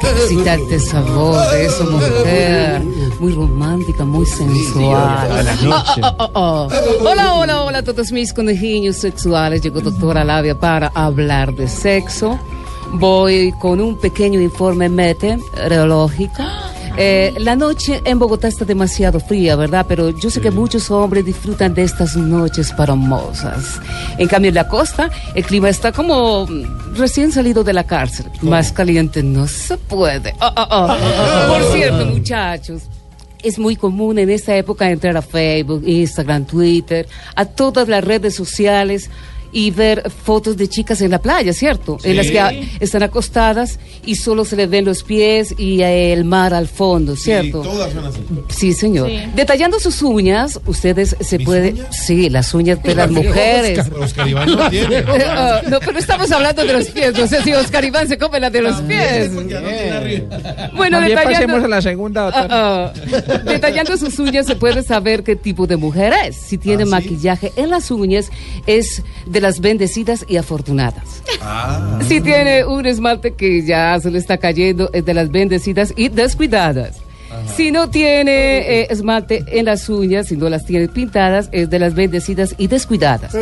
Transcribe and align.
Qué 0.00 0.10
excitante 0.10 0.80
sabor 0.80 1.50
de 1.50 1.66
eso, 1.66 1.84
mujer. 1.84 2.82
Muy 3.20 3.32
romántica, 3.32 4.04
muy 4.04 4.26
sensual. 4.26 5.28
Buenas 5.28 5.62
noches. 5.62 6.02
Ah, 6.02 6.16
ah, 6.18 6.30
ah, 6.34 6.68
ah. 6.68 6.68
Hola, 7.00 7.34
hola, 7.34 7.62
hola 7.64 7.78
a 7.78 7.82
todos 7.82 8.10
mis 8.12 8.32
conejillos 8.32 8.96
sexuales. 8.96 9.60
Llegó 9.62 9.80
doctora 9.80 10.24
Labia 10.24 10.58
para 10.58 10.88
hablar 10.94 11.54
de 11.54 11.68
sexo. 11.68 12.38
Voy 12.92 13.52
con 13.60 13.80
un 13.80 13.96
pequeño 13.96 14.40
informe 14.40 14.88
meteorológico. 14.88 16.42
Eh, 16.96 17.34
la 17.38 17.56
noche 17.56 18.00
en 18.04 18.20
Bogotá 18.20 18.46
está 18.46 18.64
demasiado 18.64 19.18
fría, 19.18 19.56
¿verdad? 19.56 19.84
Pero 19.88 20.16
yo 20.16 20.30
sé 20.30 20.40
que 20.40 20.52
muchos 20.52 20.90
hombres 20.92 21.24
disfrutan 21.24 21.74
de 21.74 21.82
estas 21.82 22.16
noches 22.16 22.72
paromosas. 22.72 23.80
En 24.16 24.28
cambio, 24.28 24.50
en 24.50 24.54
la 24.54 24.68
costa, 24.68 25.10
el 25.34 25.44
clima 25.44 25.68
está 25.68 25.90
como 25.90 26.46
mm, 26.46 26.94
recién 26.94 27.32
salido 27.32 27.64
de 27.64 27.72
la 27.72 27.84
cárcel. 27.84 28.26
Más 28.42 28.70
caliente 28.70 29.24
no 29.24 29.48
se 29.48 29.76
puede. 29.76 30.34
Ah, 30.38 30.52
ah, 30.54 30.66
ah. 30.70 31.46
Por 31.48 31.72
cierto, 31.72 32.06
muchachos. 32.06 32.82
Es 33.42 33.58
muy 33.58 33.76
común 33.76 34.18
en 34.18 34.30
esta 34.30 34.56
época 34.56 34.88
entrar 34.88 35.16
a 35.16 35.22
Facebook, 35.22 35.82
Instagram, 35.84 36.46
Twitter, 36.46 37.06
a 37.34 37.44
todas 37.44 37.88
las 37.88 38.02
redes 38.02 38.34
sociales 38.36 39.10
y 39.54 39.70
ver 39.70 40.10
fotos 40.10 40.56
de 40.56 40.68
chicas 40.68 41.00
en 41.00 41.12
la 41.12 41.20
playa, 41.20 41.52
¿cierto? 41.52 41.96
En 42.02 42.16
las 42.16 42.26
que 42.26 42.68
están 42.80 43.04
acostadas 43.04 43.78
y 44.04 44.16
solo 44.16 44.44
se 44.44 44.56
les 44.56 44.68
ven 44.68 44.84
los 44.84 45.04
pies 45.04 45.54
y 45.56 45.80
eh, 45.80 46.12
el 46.12 46.24
mar 46.24 46.52
al 46.52 46.66
fondo, 46.66 47.14
¿cierto? 47.14 47.62
Sí, 47.62 47.68
todas 47.70 47.92
son 47.92 48.04
así. 48.04 48.20
Sí, 48.48 48.72
señor. 48.72 49.08
Sí. 49.08 49.20
Detallando 49.36 49.78
sus 49.78 50.02
uñas, 50.02 50.60
ustedes 50.66 51.16
se 51.20 51.38
¿Mis 51.38 51.46
pueden... 51.46 51.86
Sí, 51.92 52.28
las 52.30 52.52
uñas 52.52 52.82
de 52.82 52.96
las 52.96 53.08
mujeres. 53.10 53.78
Oscar, 53.78 53.98
Oscar 54.00 54.28
Iván 54.28 54.50
no 54.50 54.70
tiene. 54.70 55.04
No, 55.68 55.78
pero 55.80 55.98
estamos 55.98 56.30
hablando 56.32 56.64
de 56.64 56.72
los 56.72 56.86
pies. 56.88 57.16
No 57.16 57.26
sé 57.28 57.42
si 57.42 57.52
Oscar 57.52 57.84
Iván 57.84 58.08
se 58.08 58.18
come 58.18 58.40
la 58.40 58.50
de 58.50 58.60
los 58.60 58.80
pies. 58.82 59.32
Bueno, 59.32 60.98
También 60.98 61.16
detallando, 61.16 61.32
pasemos 61.32 61.64
a 61.64 61.68
la 61.68 61.82
segunda, 61.82 62.30
ah. 62.34 62.92
detallando 63.44 63.96
sus 63.96 64.18
uñas 64.18 64.46
se 64.46 64.56
puede 64.56 64.82
saber 64.82 65.22
qué 65.22 65.36
tipo 65.36 65.66
de 65.66 65.76
mujer 65.76 66.12
es. 66.26 66.36
Si 66.36 66.58
tiene 66.58 66.82
¿Ah, 66.82 66.86
sí? 66.86 66.90
maquillaje 66.90 67.52
en 67.56 67.70
las 67.70 67.90
uñas, 67.90 68.30
es 68.66 69.02
de 69.26 69.43
las 69.44 69.60
bendecidas 69.60 70.24
y 70.26 70.38
afortunadas. 70.38 71.22
Ah, 71.42 71.98
Si 72.08 72.22
tiene 72.22 72.64
un 72.64 72.86
esmalte 72.86 73.34
que 73.34 73.62
ya 73.62 74.00
se 74.00 74.10
le 74.10 74.18
está 74.18 74.38
cayendo, 74.38 74.88
es 74.94 75.04
de 75.04 75.12
las 75.12 75.30
bendecidas 75.30 75.92
y 75.96 76.08
descuidadas. 76.08 76.96
Si 77.54 77.70
no 77.70 77.90
tiene 77.90 78.58
eh, 78.80 78.86
esmalte 78.88 79.44
en 79.48 79.66
las 79.66 79.88
uñas, 79.90 80.28
si 80.28 80.36
no 80.38 80.48
las 80.48 80.64
tiene 80.64 80.88
pintadas, 80.88 81.50
es 81.52 81.68
de 81.68 81.78
las 81.78 81.94
bendecidas 81.94 82.54
y 82.56 82.68
descuidadas. 82.68 83.36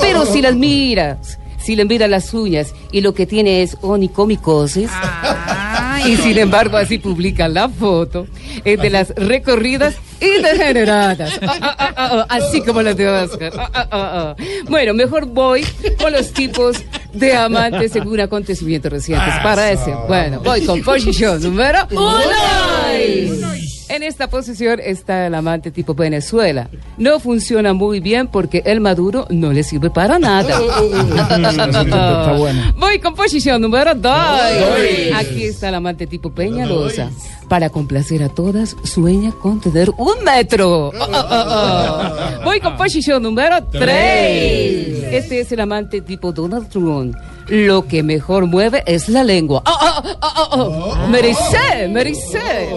Pero 0.00 0.26
si 0.26 0.42
las 0.42 0.56
miras, 0.56 1.38
si 1.62 1.76
le 1.76 1.84
miras 1.84 2.10
las 2.10 2.34
uñas 2.34 2.74
y 2.90 3.00
lo 3.00 3.14
que 3.14 3.26
tiene 3.26 3.62
es 3.62 3.76
onicomicosis, 3.80 4.90
y 6.04 6.16
sin 6.16 6.36
embargo 6.38 6.78
así 6.78 6.98
publican 6.98 7.54
la 7.54 7.68
foto, 7.68 8.26
es 8.64 8.80
de 8.80 8.90
las 8.90 9.10
recorridas 9.14 9.94
y 10.24 10.42
degeneradas. 10.42 11.40
Ah, 11.66 11.74
ah, 11.78 11.94
ah, 11.96 12.26
así 12.30 12.60
como 12.62 12.82
las 12.82 12.96
de 12.96 13.08
Oscar. 13.08 13.52
Bueno, 14.68 14.92
mejor 14.92 15.26
voy 15.26 15.64
con 15.98 16.12
los 16.12 16.32
tipos 16.32 16.82
de 17.12 17.34
amantes 17.34 17.92
según 17.92 18.20
acontecimientos 18.20 18.90
recientes. 18.90 19.34
Para 19.42 19.70
ese, 19.70 19.94
bueno, 20.08 20.40
voy 20.40 20.64
con 20.64 20.82
posición 20.82 21.42
número 21.42 21.86
uno. 21.90 22.73
En 23.94 24.02
esta 24.02 24.28
posición 24.28 24.80
está 24.82 25.28
el 25.28 25.36
amante 25.36 25.70
tipo 25.70 25.94
Venezuela. 25.94 26.68
No 26.98 27.20
funciona 27.20 27.74
muy 27.74 28.00
bien 28.00 28.26
porque 28.26 28.60
el 28.66 28.80
Maduro 28.80 29.24
no 29.30 29.52
le 29.52 29.62
sirve 29.62 29.88
para 29.88 30.18
nada. 30.18 30.58
Voy 32.76 32.98
con 32.98 33.14
posición 33.14 33.62
número 33.62 33.94
2. 33.94 34.12
Aquí 35.14 35.44
está 35.44 35.68
el 35.68 35.76
amante 35.76 36.08
tipo 36.08 36.34
Peñalosa. 36.34 37.08
Para 37.48 37.70
complacer 37.70 38.24
a 38.24 38.28
todas, 38.28 38.74
sueña 38.82 39.30
con 39.30 39.60
tener 39.60 39.90
un 39.90 40.24
metro. 40.24 40.90
Voy 42.44 42.58
con 42.58 42.76
posición 42.76 43.22
número 43.22 43.62
3. 43.62 43.84
Este 45.12 45.38
es 45.38 45.52
el 45.52 45.60
amante 45.60 46.00
tipo 46.00 46.32
Donald 46.32 46.68
Trump. 46.68 47.14
Lo 47.48 47.86
que 47.86 48.02
mejor 48.02 48.46
mueve 48.46 48.82
es 48.86 49.08
la 49.08 49.22
lengua. 49.22 49.62
Ah, 49.66 49.76
ah, 49.80 50.02
ah, 50.20 50.32
ah, 50.34 50.48
ah. 50.52 51.06
Mericé, 51.10 51.88
mericé. 51.88 52.70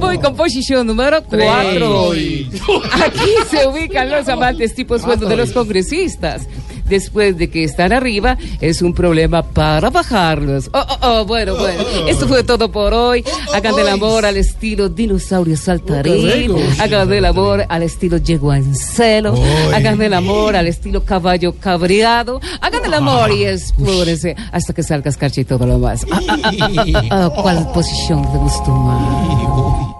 Voy 0.00 0.18
con 0.18 0.36
posición 0.36 0.86
número 0.86 1.22
4. 1.24 2.12
Aquí 2.12 3.30
se 3.50 3.66
ubican 3.66 4.10
los 4.10 4.28
amantes 4.28 4.74
tipo 4.74 4.98
sueldo 4.98 5.28
de 5.28 5.36
los 5.36 5.52
congresistas. 5.52 6.46
Después 6.88 7.36
de 7.38 7.48
que 7.48 7.64
están 7.64 7.92
arriba, 7.92 8.36
es 8.60 8.82
un 8.82 8.94
problema 8.94 9.42
para 9.42 9.90
bajarlos. 9.90 10.70
Oh, 10.72 10.84
oh, 10.88 10.98
oh, 11.02 11.24
bueno, 11.24 11.56
bueno. 11.56 11.82
Esto 12.08 12.28
fue 12.28 12.42
todo 12.44 12.70
por 12.70 12.92
hoy. 12.92 13.24
Hagan 13.54 13.76
del 13.76 13.88
amor 13.88 14.26
al 14.26 14.36
estilo 14.36 14.88
dinosaurio 14.88 15.56
saltarín. 15.56 16.54
Hagan 16.80 17.08
del 17.08 17.24
amor 17.24 17.64
al 17.68 17.82
estilo 17.82 18.18
yeguancelo. 18.18 19.34
Hagan 19.74 19.98
del 19.98 20.14
amor 20.14 20.56
al 20.56 20.66
estilo 20.66 21.04
caballo 21.04 21.54
cabreado. 21.54 22.40
Hagan 22.60 22.82
del 22.82 22.94
amor 22.94 23.32
y 23.32 23.44
explórense 23.44 24.36
hasta 24.50 24.72
que 24.72 24.82
salga 24.82 25.10
escarcha 25.10 25.40
y 25.40 25.44
todo 25.44 25.66
lo 25.66 25.78
más. 25.78 26.04
Ah, 26.10 26.20
ah, 26.28 26.86
ah. 27.10 27.30
¿Cuál 27.42 27.70
posición 27.72 28.22
te 28.30 28.38
gustó 28.38 28.70
más? 28.70 29.92